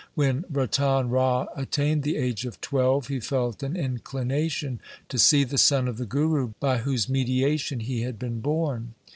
When 0.15 0.45
Ratan 0.51 1.09
Rai 1.11 1.45
attained 1.55 2.01
the 2.01 2.17
age 2.17 2.47
of 2.47 2.59
twelve, 2.59 3.05
he 3.05 3.19
felt 3.19 3.61
an 3.61 3.75
inclination 3.77 4.79
to 5.09 5.19
see 5.19 5.43
the 5.43 5.59
son 5.59 5.87
of 5.87 5.97
the 5.97 6.07
Guru 6.07 6.53
by 6.59 6.79
whose 6.79 7.07
mediation 7.07 7.81
he 7.81 8.01
had 8.01 8.17
been 8.17 8.39
born. 8.41 8.95